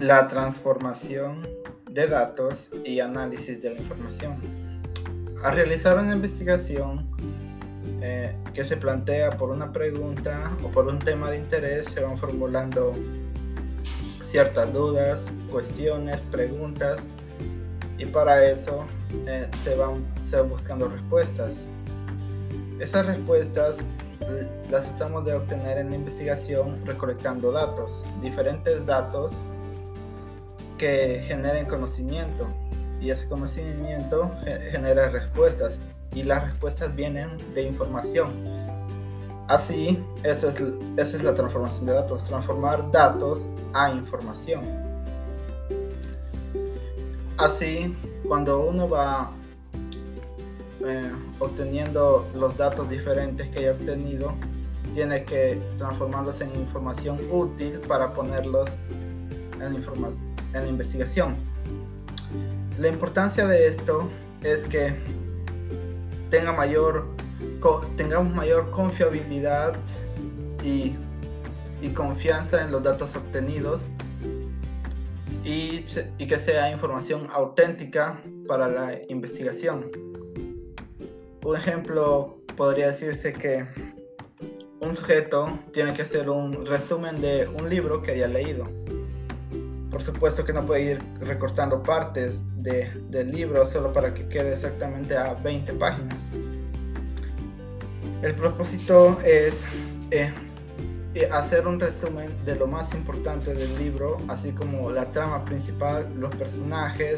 [0.00, 1.46] la transformación
[1.90, 4.36] de datos y análisis de la información.
[5.42, 7.08] Al realizar una investigación
[8.00, 12.16] eh, que se plantea por una pregunta o por un tema de interés, se van
[12.16, 12.94] formulando
[14.26, 17.00] ciertas dudas, cuestiones, preguntas
[17.96, 18.84] y para eso
[19.26, 21.66] eh, se, van, se van buscando respuestas.
[22.78, 23.76] Esas respuestas
[24.70, 29.32] las tratamos de obtener en la investigación recolectando datos, diferentes datos
[30.78, 32.46] que generen conocimiento
[33.00, 34.30] y ese conocimiento
[34.70, 35.78] genera respuestas
[36.14, 38.32] y las respuestas vienen de información.
[39.48, 40.54] Así, esa es,
[40.96, 44.62] esa es la transformación de datos, transformar datos a información.
[47.38, 49.30] Así, cuando uno va
[50.84, 54.34] eh, obteniendo los datos diferentes que haya obtenido,
[54.94, 58.68] tiene que transformarlos en información útil para ponerlos
[59.60, 59.74] en,
[60.54, 61.36] en la investigación.
[62.78, 64.08] La importancia de esto
[64.42, 64.94] es que
[66.30, 67.06] tenga mayor,
[67.96, 69.74] tengamos mayor confiabilidad
[70.62, 70.94] y,
[71.82, 73.82] y confianza en los datos obtenidos
[75.44, 75.84] y,
[76.18, 79.90] y que sea información auténtica para la investigación.
[81.44, 83.66] Un ejemplo podría decirse que
[84.80, 88.68] un sujeto tiene que hacer un resumen de un libro que haya leído.
[89.98, 94.54] Por supuesto que no puede ir recortando partes de, del libro solo para que quede
[94.54, 96.16] exactamente a 20 páginas.
[98.22, 99.54] El propósito es
[100.12, 100.32] eh,
[101.16, 106.08] eh, hacer un resumen de lo más importante del libro, así como la trama principal,
[106.16, 107.16] los personajes,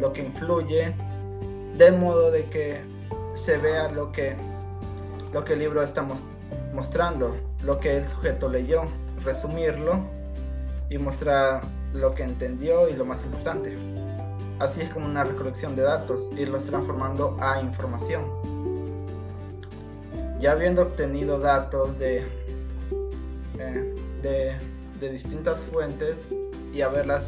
[0.00, 0.92] lo que influye,
[1.78, 2.80] de modo de que
[3.44, 4.34] se vea lo que,
[5.32, 6.04] lo que el libro está
[6.74, 8.82] mostrando, lo que el sujeto leyó,
[9.22, 10.00] resumirlo
[10.88, 11.60] y mostrar
[11.94, 13.76] lo que entendió y lo más importante.
[14.58, 18.24] Así es como una recolección de datos, irlos transformando a información.
[20.38, 22.26] Ya habiendo obtenido datos de,
[23.58, 24.56] eh, de,
[25.00, 26.16] de distintas fuentes
[26.72, 27.24] y haberlas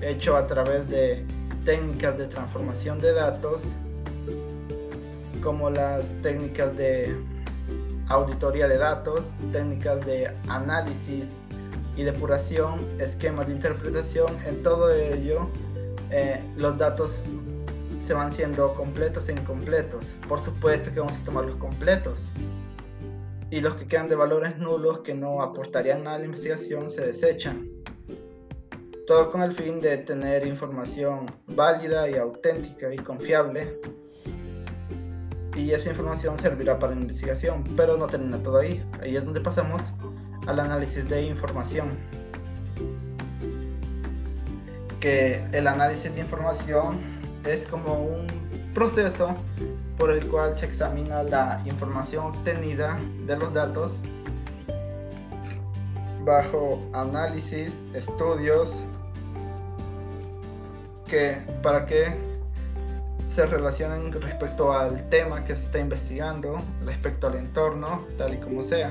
[0.00, 1.24] hecho a través de
[1.64, 3.60] técnicas de transformación de datos,
[5.42, 7.16] como las técnicas de
[8.08, 9.22] auditoría de datos,
[9.52, 11.26] técnicas de análisis
[11.98, 15.48] y depuración, esquemas de interpretación, en todo ello
[16.12, 17.22] eh, los datos
[18.06, 20.04] se van siendo completos e incompletos.
[20.28, 22.20] Por supuesto que vamos a tomar los completos.
[23.50, 27.04] Y los que quedan de valores nulos que no aportarían nada a la investigación se
[27.04, 27.68] desechan.
[29.06, 33.80] Todo con el fin de tener información válida y auténtica y confiable
[35.58, 38.84] y esa información servirá para la investigación, pero no termina todo ahí.
[39.02, 39.82] Ahí es donde pasamos
[40.48, 41.90] al análisis de información.
[44.98, 46.98] Que el análisis de información
[47.44, 48.26] es como un
[48.74, 49.36] proceso
[49.98, 53.92] por el cual se examina la información obtenida de los datos
[56.24, 58.76] bajo análisis, estudios,
[61.08, 62.14] que para que
[63.34, 68.62] se relacionan respecto al tema que se está investigando, respecto al entorno, tal y como
[68.62, 68.90] sea.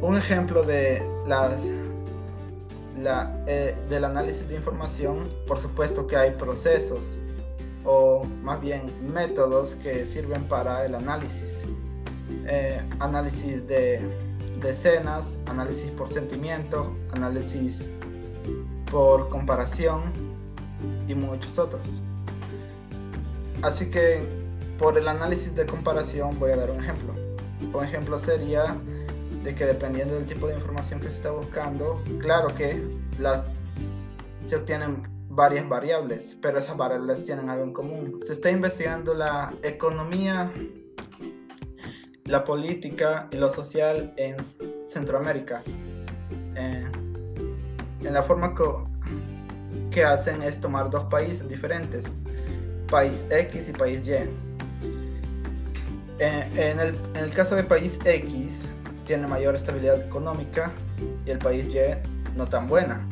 [0.00, 1.60] Un ejemplo de las
[2.98, 7.00] la, eh, del análisis de información, por supuesto que hay procesos
[7.84, 11.50] o más bien métodos que sirven para el análisis.
[12.46, 14.00] Eh, análisis de,
[14.60, 17.78] de escenas, análisis por sentimiento, análisis
[18.90, 20.02] por comparación,
[21.08, 21.82] y muchos otros.
[23.62, 24.22] Así que
[24.78, 27.12] por el análisis de comparación voy a dar un ejemplo.
[27.74, 28.76] Un ejemplo sería
[29.42, 32.82] de que dependiendo del tipo de información que se está buscando, claro que
[33.18, 33.44] las,
[34.48, 38.20] se obtienen varias variables, pero esas variables tienen algo en común.
[38.26, 40.50] Se está investigando la economía,
[42.24, 44.36] la política y lo social en
[44.88, 45.62] Centroamérica.
[46.56, 46.84] Eh,
[48.02, 48.54] en la forma
[49.90, 52.04] que hacen es tomar dos países diferentes,
[52.88, 54.12] país X y país Y.
[56.18, 58.49] En, el, caso de país X,
[59.10, 60.70] tiene mayor estabilidad económica
[61.26, 63.04] y el país Y no tan buena.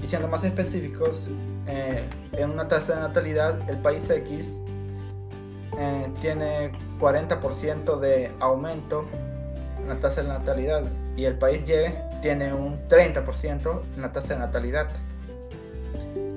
[0.00, 1.28] Y siendo más específicos,
[1.66, 2.04] eh,
[2.34, 4.48] en una tasa de natalidad, el país X
[5.76, 6.70] eh, tiene
[7.00, 9.06] 40% de aumento
[9.80, 10.84] en la tasa de natalidad
[11.16, 14.86] y el país Y tiene un 30% en la tasa de natalidad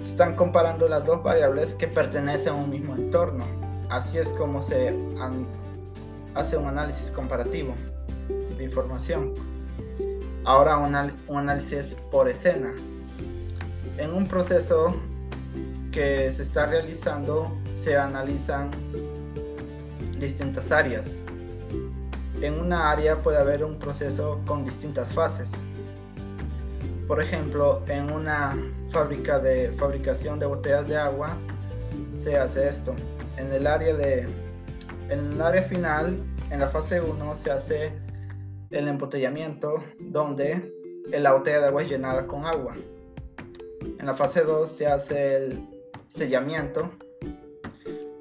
[0.03, 3.45] están comparando las dos variables que pertenecen a un mismo entorno.
[3.91, 4.97] Así es como se
[6.33, 7.75] hace un análisis comparativo
[8.63, 9.33] información.
[10.43, 12.73] Ahora un, análisis por escena.
[13.97, 14.95] En un proceso
[15.91, 17.51] que se está realizando
[17.83, 18.69] se analizan
[20.19, 21.05] distintas áreas.
[22.41, 25.47] En una área puede haber un proceso con distintas fases.
[27.07, 28.55] Por ejemplo, en una
[28.91, 31.35] fábrica de fabricación de botellas de agua
[32.23, 32.95] se hace esto.
[33.37, 34.27] En el área de
[35.09, 36.17] en el área final,
[36.51, 38.06] en la fase 1 se hace
[38.69, 40.73] el embotellamiento donde
[41.11, 42.75] la botella de agua es llenada con agua.
[43.99, 45.67] En la fase 2 se hace el
[46.09, 46.91] sellamiento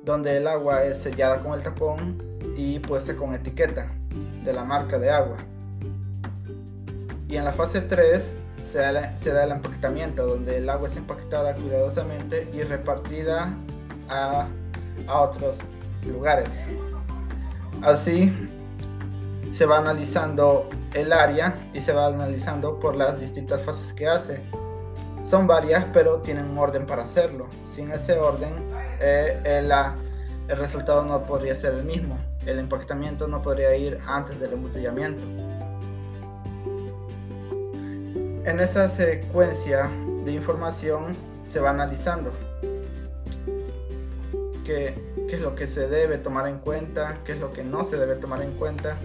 [0.04, 2.22] donde el agua es sellada con el tapón
[2.56, 3.90] y puesta con etiqueta
[4.44, 5.36] de la marca de agua.
[7.28, 8.34] Y en la fase 3
[8.70, 13.52] se da, el empaquetamiento, donde el agua es empaquetada cuidadosamente y repartida
[14.08, 14.46] a,
[15.08, 15.56] a otros
[16.06, 16.48] lugares.
[17.82, 18.32] Así
[19.56, 24.40] se va analizando el área y se va analizando por las distintas fases que hace.
[25.28, 27.46] Son varias, pero tienen un orden para hacerlo.
[27.74, 28.52] Sin ese orden,
[29.00, 29.72] eh, el,
[30.48, 32.16] el resultado no podría ser el mismo.
[32.46, 35.22] El empaquetamiento no podría ir antes del embotellamiento
[38.46, 39.90] en esa secuencia
[40.24, 41.16] de información
[41.52, 42.30] se va analizando
[44.64, 44.94] qué,
[45.28, 48.14] es lo que se debe tomar en cuenta, qué es lo que no se debe
[48.14, 48.96] tomar en cuenta.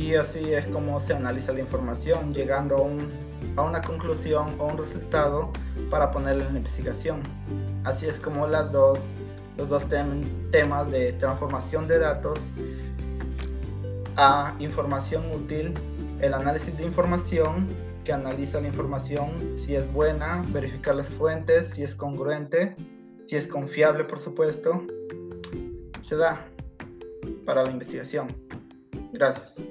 [0.00, 2.88] Y así es como se analiza la información, llegando
[3.56, 5.50] a, una conclusión o un resultado
[5.90, 7.20] para ponerle en investigación.
[7.84, 8.98] Así es como las dos,
[9.58, 9.84] los dos
[10.50, 12.38] temas de transformación de datos
[14.16, 15.74] a información útil
[16.22, 17.68] el análisis de información,
[18.02, 22.74] que analiza la información, si es buena, verificar las fuentes, si es congruente,
[23.26, 24.82] si es confiable, por supuesto,
[26.02, 26.46] se da
[27.44, 28.34] para la investigación.
[29.12, 29.69] Gracias.